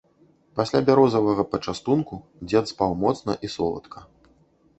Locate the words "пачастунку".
1.51-2.15